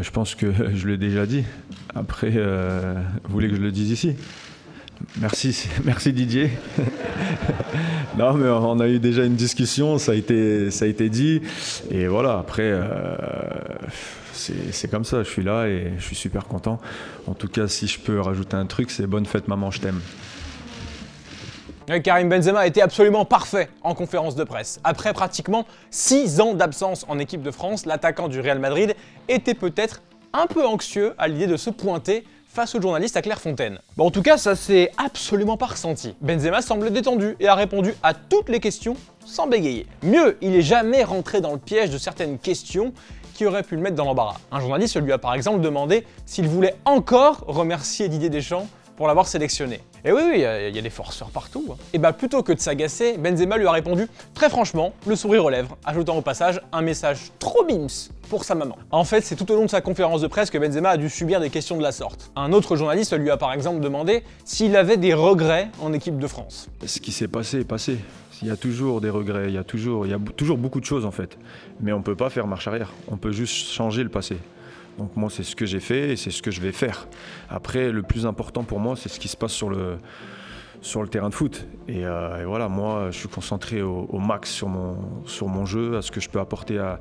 Je 0.00 0.10
pense 0.10 0.34
que 0.34 0.46
je 0.74 0.88
l'ai 0.88 0.96
déjà 0.96 1.26
dit. 1.26 1.44
Après, 1.94 2.32
euh, 2.34 2.94
vous 3.24 3.32
voulez 3.32 3.48
que 3.48 3.56
je 3.56 3.60
le 3.60 3.72
dise 3.72 3.90
ici? 3.90 4.14
Merci, 5.20 5.68
merci 5.84 6.12
Didier. 6.12 6.50
non, 8.18 8.34
mais 8.34 8.48
on 8.48 8.80
a 8.80 8.88
eu 8.88 8.98
déjà 8.98 9.24
une 9.24 9.36
discussion, 9.36 9.98
ça 9.98 10.12
a 10.12 10.14
été, 10.14 10.70
ça 10.70 10.84
a 10.84 10.88
été 10.88 11.08
dit. 11.08 11.42
Et 11.90 12.06
voilà, 12.06 12.38
après, 12.38 12.62
euh, 12.64 13.16
c'est 14.32 14.90
comme 14.90 15.04
ça, 15.04 15.22
je 15.22 15.28
suis 15.28 15.42
là 15.42 15.66
et 15.66 15.92
je 15.98 16.04
suis 16.04 16.16
super 16.16 16.44
content. 16.44 16.80
En 17.26 17.34
tout 17.34 17.48
cas, 17.48 17.68
si 17.68 17.86
je 17.86 17.98
peux 17.98 18.20
rajouter 18.20 18.56
un 18.56 18.66
truc, 18.66 18.90
c'est 18.90 19.06
bonne 19.06 19.26
fête 19.26 19.48
maman, 19.48 19.70
je 19.70 19.80
t'aime. 19.80 20.00
Karim 22.02 22.28
Benzema 22.28 22.60
a 22.60 22.66
été 22.66 22.82
absolument 22.82 23.24
parfait 23.24 23.68
en 23.82 23.94
conférence 23.94 24.34
de 24.34 24.42
presse. 24.42 24.80
Après 24.82 25.12
pratiquement 25.12 25.66
6 25.90 26.40
ans 26.40 26.54
d'absence 26.54 27.06
en 27.08 27.18
équipe 27.20 27.42
de 27.42 27.52
France, 27.52 27.86
l'attaquant 27.86 28.26
du 28.26 28.40
Real 28.40 28.58
Madrid 28.58 28.96
était 29.28 29.54
peut-être 29.54 30.02
un 30.32 30.48
peu 30.48 30.66
anxieux 30.66 31.14
à 31.16 31.28
l'idée 31.28 31.46
de 31.46 31.56
se 31.56 31.70
pointer 31.70 32.24
face 32.48 32.74
aux 32.74 32.80
journalistes 32.80 33.16
à 33.16 33.22
Clairefontaine. 33.22 33.78
Bon, 33.96 34.06
en 34.06 34.10
tout 34.10 34.22
cas, 34.22 34.36
ça 34.36 34.56
s'est 34.56 34.90
absolument 34.96 35.56
pas 35.56 35.66
ressenti. 35.66 36.16
Benzema 36.20 36.60
semble 36.60 36.90
détendu 36.90 37.36
et 37.38 37.46
a 37.46 37.54
répondu 37.54 37.94
à 38.02 38.14
toutes 38.14 38.48
les 38.48 38.60
questions 38.60 38.96
sans 39.24 39.46
bégayer. 39.46 39.86
Mieux, 40.02 40.38
il 40.40 40.56
est 40.56 40.62
jamais 40.62 41.04
rentré 41.04 41.40
dans 41.40 41.52
le 41.52 41.58
piège 41.58 41.90
de 41.90 41.98
certaines 41.98 42.38
questions 42.38 42.92
qui 43.34 43.46
auraient 43.46 43.62
pu 43.62 43.76
le 43.76 43.82
mettre 43.82 43.96
dans 43.96 44.06
l'embarras. 44.06 44.38
Un 44.50 44.58
journaliste 44.58 45.00
lui 45.00 45.12
a 45.12 45.18
par 45.18 45.34
exemple 45.34 45.60
demandé 45.60 46.04
s'il 46.24 46.48
voulait 46.48 46.74
encore 46.84 47.44
remercier 47.46 48.08
Didier 48.08 48.30
Deschamps 48.30 48.66
pour 48.96 49.06
l'avoir 49.06 49.26
sélectionné. 49.26 49.80
Et 50.04 50.12
oui, 50.12 50.20
oui, 50.24 50.34
il 50.36 50.74
y, 50.74 50.78
a 50.78 50.82
des 50.82 50.90
forceurs 50.90 51.30
partout. 51.30 51.66
Hein. 51.72 51.76
Et 51.92 51.98
bah 51.98 52.12
plutôt 52.12 52.42
que 52.42 52.52
de 52.52 52.60
s'agacer, 52.60 53.18
Benzema 53.18 53.56
lui 53.56 53.66
a 53.66 53.72
répondu 53.72 54.06
très 54.34 54.48
franchement, 54.48 54.92
le 55.06 55.16
sourire 55.16 55.44
aux 55.44 55.50
lèvres, 55.50 55.76
ajoutant 55.84 56.16
au 56.16 56.22
passage 56.22 56.60
un 56.72 56.80
message 56.80 57.32
trop 57.38 57.64
bims 57.64 58.10
pour 58.28 58.44
sa 58.44 58.54
maman. 58.54 58.76
En 58.90 59.04
fait, 59.04 59.22
c'est 59.22 59.36
tout 59.36 59.50
au 59.50 59.56
long 59.56 59.64
de 59.64 59.70
sa 59.70 59.80
conférence 59.80 60.20
de 60.20 60.26
presse 60.26 60.50
que 60.50 60.58
Benzema 60.58 60.90
a 60.90 60.96
dû 60.96 61.10
subir 61.10 61.40
des 61.40 61.50
questions 61.50 61.76
de 61.76 61.82
la 61.82 61.92
sorte. 61.92 62.30
Un 62.36 62.52
autre 62.52 62.76
journaliste 62.76 63.16
lui 63.18 63.30
a 63.30 63.36
par 63.36 63.52
exemple 63.52 63.80
demandé 63.80 64.22
s'il 64.44 64.76
avait 64.76 64.96
des 64.96 65.14
regrets 65.14 65.68
en 65.80 65.92
équipe 65.92 66.18
de 66.18 66.26
France. 66.26 66.68
Ce 66.84 67.00
qui 67.00 67.12
s'est 67.12 67.28
passé 67.28 67.60
est 67.60 67.64
passé. 67.64 67.98
Il 68.42 68.48
y 68.48 68.50
a 68.50 68.56
toujours 68.56 69.00
des 69.00 69.10
regrets, 69.10 69.48
il 69.48 69.54
y 69.54 69.58
a 69.58 69.64
toujours, 69.64 70.06
il 70.06 70.10
y 70.10 70.14
a 70.14 70.18
toujours 70.36 70.58
beaucoup 70.58 70.80
de 70.80 70.84
choses 70.84 71.06
en 71.06 71.10
fait. 71.10 71.38
Mais 71.80 71.92
on 71.92 71.98
ne 71.98 72.02
peut 72.02 72.16
pas 72.16 72.30
faire 72.30 72.46
marche 72.46 72.68
arrière, 72.68 72.92
on 73.08 73.16
peut 73.16 73.32
juste 73.32 73.70
changer 73.72 74.02
le 74.02 74.10
passé. 74.10 74.36
Donc 74.98 75.14
moi, 75.16 75.28
c'est 75.30 75.42
ce 75.42 75.54
que 75.54 75.66
j'ai 75.66 75.80
fait 75.80 76.12
et 76.12 76.16
c'est 76.16 76.30
ce 76.30 76.42
que 76.42 76.50
je 76.50 76.60
vais 76.60 76.72
faire. 76.72 77.06
Après, 77.48 77.92
le 77.92 78.02
plus 78.02 78.26
important 78.26 78.64
pour 78.64 78.80
moi, 78.80 78.96
c'est 78.96 79.08
ce 79.08 79.20
qui 79.20 79.28
se 79.28 79.36
passe 79.36 79.52
sur 79.52 79.68
le, 79.68 79.98
sur 80.80 81.02
le 81.02 81.08
terrain 81.08 81.28
de 81.28 81.34
foot. 81.34 81.66
Et, 81.88 82.06
euh, 82.06 82.44
voilà, 82.46 82.68
moi, 82.68 83.08
je 83.10 83.18
suis 83.18 83.28
concentré 83.28 83.82
au, 83.82 84.18
max 84.18 84.50
sur 84.50 84.68
mon, 84.68 84.96
sur 85.26 85.48
mon 85.48 85.66
jeu, 85.66 85.96
à 85.96 86.02
ce 86.02 86.10
que 86.10 86.20
je 86.20 86.28
peux 86.30 86.40
apporter 86.40 86.78
à, 86.78 87.00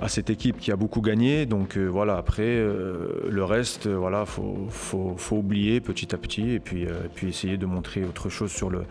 à 0.00 0.08
cette 0.08 0.30
équipe 0.30 0.58
qui 0.58 0.70
a 0.70 0.76
beaucoup 0.76 1.00
gagné. 1.00 1.46
Donc 1.46 1.76
euh, 1.76 1.86
voilà, 1.86 2.16
après, 2.16 2.42
euh, 2.44 3.26
le 3.28 3.44
reste, 3.44 3.88
voilà, 3.88 4.24
faut, 4.24 4.66
faut, 4.70 5.14
faut, 5.16 5.36
oublier 5.36 5.80
petit 5.80 6.14
à 6.14 6.18
petit 6.18 6.52
et 6.52 6.60
puis, 6.60 6.86
puis 7.14 7.28
essayer 7.28 7.56
de 7.56 7.66
montrer 7.66 8.04
autre 8.04 8.28
chose 8.28 8.52
sur 8.52 8.70
le 8.70 8.84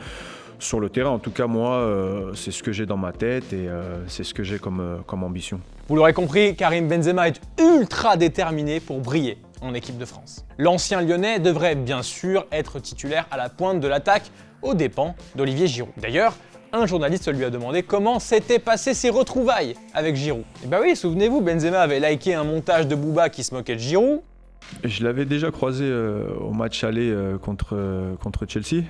sur 0.60 0.80
le 0.80 0.90
terrain. 0.90 1.10
En 1.10 1.20
tout 1.20 1.32
cas, 1.32 1.48
moi, 1.48 1.76
euh, 1.76 2.34
c'est 2.34 2.52
ce 2.52 2.64
que 2.64 2.72
j'ai 2.72 2.86
dans 2.86 2.98
ma 2.98 3.12
tête 3.12 3.54
et 3.54 3.68
euh, 3.68 4.04
c'est 4.08 4.24
ce 4.24 4.34
que 4.34 4.44
j'ai 4.44 4.60
comme, 4.60 4.80
euh, 4.80 4.98
comme 5.06 5.24
ambition. 5.24 5.60
Vous 5.88 5.96
l'aurez 5.96 6.14
compris, 6.14 6.56
Karim 6.56 6.88
Benzema 6.88 7.28
est 7.28 7.42
ultra 7.60 8.18
déterminé 8.18 8.80
pour 8.80 9.00
briller 9.00 9.38
en 9.62 9.74
équipe 9.74 9.98
de 9.98 10.06
France. 10.06 10.46
L'ancien 10.58 11.02
lyonnais 11.02 11.40
devrait 11.40 11.76
bien 11.76 12.02
sûr 12.02 12.46
être 12.52 12.80
titulaire 12.80 13.28
à 13.32 13.38
la 13.38 13.50
pointe 13.50 13.80
de 13.80 13.88
l'attaque 13.88 14.32
aux 14.62 14.74
dépens 14.74 15.16
d'Olivier 15.36 15.68
Giroud. 15.68 15.94
D'ailleurs, 15.98 16.34
un 16.74 16.86
journaliste 16.86 17.32
lui 17.32 17.46
a 17.46 17.50
demandé 17.50 17.84
comment 17.84 18.20
s'étaient 18.20 18.60
passées 18.60 18.94
ses 18.94 19.10
retrouvailles 19.10 19.76
avec 19.94 20.16
Giroud. 20.16 20.42
Et 20.42 20.66
eh 20.66 20.68
bah 20.68 20.80
oui, 20.82 20.96
souvenez-vous, 20.96 21.42
Benzema 21.42 21.80
avait 21.80 22.00
liké 22.00 22.34
un 22.34 22.44
montage 22.44 22.88
de 22.88 22.96
Booba 22.96 23.30
qui 23.30 23.44
se 23.44 23.54
moquait 23.54 23.76
de 23.76 23.80
Giroud. 23.80 24.22
Je 24.84 25.04
l'avais 25.04 25.26
déjà 25.26 25.52
croisé 25.52 25.90
au 26.42 26.52
match 26.52 26.84
aller 26.84 27.16
contre, 27.42 27.78
contre 28.20 28.46
Chelsea. 28.48 28.84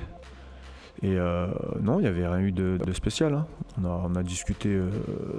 Et 1.05 1.17
euh, 1.19 1.45
non, 1.83 1.99
il 1.99 2.03
n'y 2.03 2.07
avait 2.07 2.25
rien 2.27 2.39
eu 2.39 2.51
de, 2.51 2.79
spécial. 2.93 3.35
Hein. 3.35 3.45
On, 3.83 4.15
a, 4.15 4.23
discuté 4.23 4.79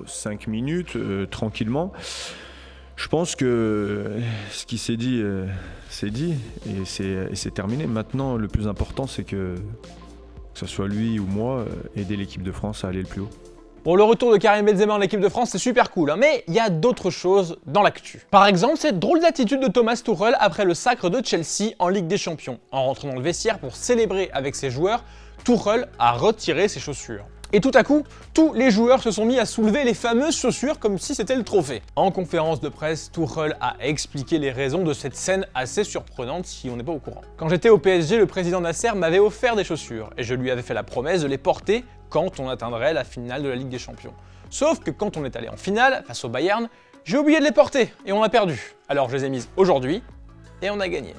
5 0.07 0.47
euh, 0.47 0.51
minutes 0.51 0.95
euh, 0.95 1.27
tranquillement. 1.27 1.93
Je 2.95 3.09
pense 3.09 3.35
que 3.35 4.13
ce 4.53 4.65
qui 4.65 4.79
s'est 4.79 4.97
dit, 4.97 5.23
c'est 5.91 6.11
dit 6.11 6.35
et 6.67 6.85
c'est 6.87 7.53
terminé. 7.53 7.87
Maintenant, 7.87 8.37
le 8.37 8.49
plus 8.49 8.69
important, 8.69 9.07
c'est 9.07 9.25
que, 9.25 9.57
ce 10.55 10.65
soit 10.65 10.89
lui 10.89 11.19
ou 11.19 11.27
moi, 11.27 11.67
aider 11.95 12.17
l'équipe 12.17 12.43
de 12.43 12.53
France 12.53 12.85
à 12.85 12.89
aller 12.89 13.03
le 13.03 13.09
plus 13.09 13.21
haut. 13.21 13.31
Bon, 13.85 13.97
le 13.97 14.03
retour 14.03 14.33
de 14.33 14.39
Karim 14.39 14.65
Benzema 14.65 14.95
en 14.95 15.01
équipe 15.01 15.21
de 15.21 15.29
France, 15.29 15.51
c'est 15.51 15.59
super 15.59 15.91
cool, 15.91 16.11
hein, 16.11 16.17
mais 16.17 16.43
il 16.49 16.55
y 16.55 16.59
a 16.59 16.71
d'autres 16.71 17.11
choses 17.11 17.59
dans 17.67 17.83
l'actu. 17.83 18.23
Par 18.31 18.47
exemple, 18.47 18.79
cette 18.79 18.99
drôle 18.99 19.21
d'attitude 19.21 19.61
de 19.61 19.69
Thomas 19.69 20.01
Tuchel 20.03 20.35
après 20.41 20.65
le 20.65 20.75
sacre 20.75 21.11
de 21.11 21.25
Chelsea 21.25 21.75
en 21.79 21.89
Ligue 21.89 22.07
des 22.07 22.19
Champions. 22.19 22.59
En 22.73 22.85
rentrant 22.87 23.09
dans 23.09 23.15
le 23.15 23.21
vestiaire 23.21 23.59
pour 23.59 23.77
célébrer 23.77 24.31
avec 24.33 24.55
ses 24.55 24.71
joueurs, 24.71 25.05
Tuchel 25.45 25.89
a 25.99 26.13
retiré 26.13 26.69
ses 26.69 26.81
chaussures. 26.81 27.25
Et 27.53 27.61
tout 27.61 27.71
à 27.75 27.85
coup, 27.85 28.03
tous 28.35 28.53
les 28.55 28.73
joueurs 28.73 29.01
se 29.01 29.13
sont 29.13 29.25
mis 29.25 29.39
à 29.39 29.47
soulever 29.47 29.85
les 29.85 29.95
fameuses 29.95 30.37
chaussures 30.37 30.81
comme 30.81 30.99
si 30.99 31.15
c'était 31.15 31.37
le 31.37 31.45
trophée. 31.45 31.81
En 31.95 32.11
conférence 32.11 32.61
de 32.61 32.69
presse, 32.69 33.13
Tuchel 33.13 33.57
a 33.61 33.77
expliqué 33.81 34.39
les 34.39 34.51
raisons 34.51 34.83
de 34.83 34.93
cette 34.93 35.15
scène 35.15 35.47
assez 35.55 35.85
surprenante 35.85 36.47
si 36.47 36.69
on 36.69 36.77
n'est 36.77 36.83
pas 36.83 36.93
au 36.93 36.99
courant. 36.99 37.21
Quand 37.37 37.49
j'étais 37.49 37.69
au 37.69 37.79
PSG, 37.79 38.19
le 38.19 38.27
président 38.27 38.61
Nasser 38.61 38.93
m'avait 38.97 39.21
offert 39.21 39.55
des 39.55 39.63
chaussures 39.63 40.11
et 40.19 40.25
je 40.25 40.35
lui 40.35 40.51
avais 40.51 40.63
fait 40.63 40.75
la 40.75 40.83
promesse 40.83 41.23
de 41.23 41.29
les 41.29 41.39
porter 41.39 41.85
quand 42.11 42.41
on 42.41 42.49
atteindrait 42.49 42.93
la 42.93 43.05
finale 43.05 43.43
de 43.43 43.49
la 43.49 43.55
Ligue 43.55 43.69
des 43.69 43.79
Champions. 43.79 44.15
Sauf 44.51 44.81
que 44.81 44.91
quand 44.91 45.17
on 45.17 45.25
est 45.25 45.37
allé 45.37 45.49
en 45.49 45.57
finale, 45.57 46.03
face 46.07 46.25
au 46.25 46.29
Bayern, 46.29 46.69
j'ai 47.05 47.19
oublié 47.19 47.39
de 47.39 47.45
les 47.45 47.53
porter 47.53 47.93
et 48.05 48.13
on 48.13 48.23
a 48.25 48.29
perdu. 48.29 48.75
Alors 48.89 49.09
je 49.09 49.17
les 49.17 49.25
ai 49.25 49.29
mises 49.29 49.49
aujourd'hui 49.57 50.03
et 50.63 50.71
on 50.71 50.81
a 50.81 50.89
gagné. 50.89 51.15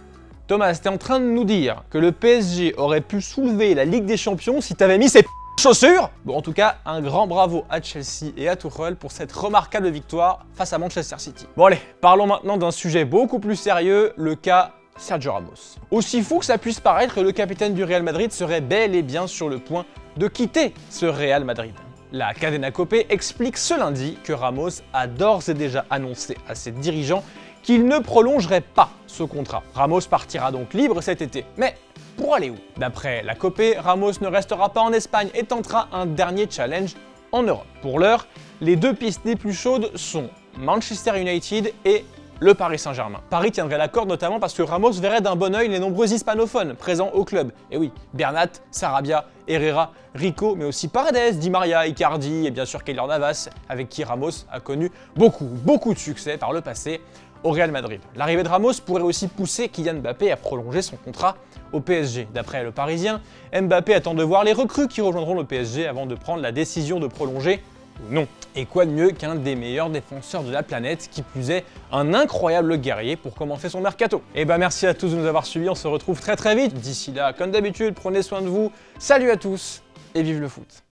Thomas, 0.48 0.76
t'es 0.76 0.88
en 0.88 0.98
train 0.98 1.20
de 1.20 1.26
nous 1.26 1.44
dire 1.44 1.84
que 1.90 1.98
le 1.98 2.14
PSG 2.14 2.76
aurait 2.78 3.02
pu 3.02 3.20
soulever 3.22 3.76
la 3.76 3.84
Ligue 3.84 4.06
des 4.06 4.16
Champions 4.16 4.62
si 4.62 4.76
t'avais 4.76 4.98
mis 4.98 5.10
ces 5.10 5.26
chaussures 5.60 6.10
Bon, 6.24 6.38
en 6.38 6.42
tout 6.42 6.54
cas, 6.54 6.78
un 6.86 7.02
grand 7.02 7.28
bravo 7.28 7.66
à 7.70 7.82
Chelsea 7.82 8.32
et 8.38 8.48
à 8.48 8.56
Tuchel 8.56 8.96
pour 8.96 9.12
cette 9.12 9.34
remarquable 9.34 9.90
victoire 9.90 10.46
face 10.54 10.72
à 10.72 10.78
Manchester 10.78 11.18
City. 11.20 11.46
Bon 11.58 11.66
allez, 11.66 11.80
parlons 12.00 12.28
maintenant 12.28 12.56
d'un 12.56 12.72
sujet 12.72 13.04
beaucoup 13.04 13.40
plus 13.40 13.58
sérieux, 13.58 14.14
le 14.16 14.36
cas 14.36 14.72
Sergio 14.96 15.34
Ramos. 15.34 15.76
Aussi 15.92 16.22
fou 16.22 16.40
que 16.40 16.46
ça 16.46 16.58
puisse 16.58 16.80
paraître, 16.80 17.22
le 17.22 17.34
capitaine 17.34 17.74
du 17.74 17.84
Real 17.84 18.04
Madrid 18.04 18.32
serait 18.32 18.62
bel 18.62 18.96
et 18.96 19.04
bien 19.04 19.28
sur 19.28 19.50
le 19.50 19.60
point 19.60 19.86
de 20.16 20.30
quitter 20.30 20.74
ce 20.90 21.08
Real 21.08 21.44
Madrid. 21.44 21.74
La 22.14 22.34
Cadena 22.34 22.72
Copé 22.72 23.06
explique 23.10 23.58
ce 23.58 23.78
lundi 23.78 24.18
que 24.24 24.32
Ramos 24.32 24.82
a 24.94 25.08
d'ores 25.08 25.50
et 25.50 25.54
déjà 25.54 25.86
annoncé 25.90 26.38
à 26.48 26.56
ses 26.56 26.72
dirigeants 26.72 27.22
qu'il 27.68 27.86
ne 27.86 28.00
prolongerait 28.00 28.62
pas 28.62 28.92
ce 29.08 29.24
contrat. 29.24 29.62
Ramos 29.74 30.00
partira 30.10 30.54
donc 30.54 30.74
libre 30.74 31.02
cet 31.02 31.22
été. 31.22 31.44
Mais 31.58 31.76
pour 32.16 32.34
aller 32.34 32.50
où? 32.50 32.56
D'après 32.78 33.24
la 33.24 33.36
Copé, 33.36 33.76
Ramos 33.78 34.14
ne 34.22 34.28
restera 34.28 34.70
pas 34.70 34.80
en 34.80 34.94
Espagne 34.94 35.28
et 35.34 35.44
tentera 35.44 35.90
un 35.92 36.06
dernier 36.06 36.48
challenge 36.50 36.96
en 37.34 37.44
Europe. 37.44 37.66
Pour 37.82 38.00
l'heure, 38.00 38.26
les 38.62 38.78
deux 38.78 38.94
pistes 38.94 39.24
les 39.26 39.36
plus 39.36 39.52
chaudes 39.52 39.92
sont 39.96 40.30
Manchester 40.58 41.20
United 41.20 41.74
et 41.84 42.06
le 42.40 42.54
Paris 42.54 42.80
Saint-Germain. 42.80 43.20
Paris 43.30 43.52
tiendrait 43.52 43.78
l'accord 43.78 44.06
notamment 44.06 44.40
parce 44.40 44.54
que 44.54 44.62
Ramos 44.62 44.92
verrait 44.94 45.22
d'un 45.22 45.36
bon 45.36 45.56
oeil 45.56 45.70
les 45.70 45.80
nombreux 45.80 46.14
hispanophones 46.14 46.76
présents 46.76 47.10
au 47.14 47.24
club. 47.24 47.52
Et 47.72 47.78
oui, 47.78 47.92
Bernat, 48.14 48.48
Sarabia, 48.72 49.26
Herrera, 49.48 49.92
Rico, 50.14 50.56
mais 50.56 50.66
aussi 50.66 50.88
Paredes, 50.88 51.40
Di 51.40 51.50
Maria, 51.50 51.88
Icardi 51.88 52.48
et 52.48 52.52
bien 52.52 52.66
sûr 52.66 52.84
Keylor 52.84 53.08
Navas, 53.08 53.50
avec 53.70 53.90
qui 53.90 54.04
Ramos 54.04 54.46
a 54.52 54.60
connu 54.60 54.92
beaucoup, 55.16 55.46
beaucoup 55.46 55.94
de 55.94 56.00
succès 56.00 56.38
par 56.38 56.54
le 56.54 56.62
passé 56.62 57.02
au 57.44 57.52
Real 57.52 57.72
Madrid. 57.72 58.02
L'arrivée 58.16 58.44
de 58.44 58.50
Ramos 58.50 58.74
pourrait 58.86 59.04
aussi 59.04 59.28
pousser 59.28 59.70
Kylian 59.70 59.96
Mbappé 59.96 60.32
à 60.32 60.38
prolonger 60.38 60.82
son 60.82 60.98
contrat 60.98 61.36
au 61.72 61.80
PSG. 61.80 62.28
D'après 62.34 62.64
le 62.64 62.72
Parisien, 62.72 63.22
Mbappé 63.54 63.94
attend 63.94 64.14
de 64.14 64.24
voir 64.24 64.44
les 64.44 64.54
recrues 64.54 64.88
qui 64.88 65.02
rejoindront 65.02 65.36
le 65.36 65.44
PSG 65.44 65.88
avant 65.88 66.06
de 66.06 66.16
prendre 66.16 66.42
la 66.42 66.52
décision 66.52 67.00
de 67.00 67.08
prolonger 67.08 67.62
non. 68.10 68.28
Et 68.56 68.66
quoi 68.66 68.86
de 68.86 68.92
mieux 68.92 69.12
qu'un 69.12 69.36
des 69.36 69.56
meilleurs 69.56 69.90
défenseurs 69.90 70.44
de 70.44 70.52
la 70.52 70.64
planète, 70.64 71.10
qui 71.12 71.22
plus 71.22 71.52
est 71.52 71.64
un 71.92 72.14
incroyable 72.14 72.78
guerrier 72.78 73.16
pour 73.16 73.36
commencer 73.36 73.70
son 73.70 73.82
mercato. 73.82 74.18
Et 74.34 74.42
eh 74.42 74.46
bah 74.46 74.56
ben, 74.56 74.60
merci 74.60 74.88
à 74.88 74.94
tous 74.94 75.10
de 75.10 75.16
nous 75.16 75.26
avoir 75.26 75.46
suivis, 75.46 75.70
on 75.70 75.76
se 75.76 75.88
retrouve 75.88 76.20
très 76.20 76.36
très 76.36 76.56
vite. 76.56 76.74
D'ici 76.74 77.12
là, 77.12 77.34
comme 77.34 77.52
d'habitude, 77.52 77.94
prenez 77.94 78.22
soin 78.22 78.42
de 78.42 78.48
vous. 78.48 78.72
Salut 79.00 79.30
à 79.32 79.38
tous 79.38 79.84
et 80.16 80.24
vive 80.24 80.40
le 80.40 80.48
foot 80.48 80.84